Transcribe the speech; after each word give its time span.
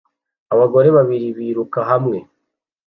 Abagore 0.53 0.87
babiri 0.97 1.27
biruka 1.37 1.79
hamwe 1.89 2.17